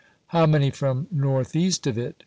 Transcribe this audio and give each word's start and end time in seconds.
How 0.29 0.47
many 0.47 0.71
from 0.71 1.05
northeast 1.11 1.85
of 1.85 1.95
it? 1.95 2.19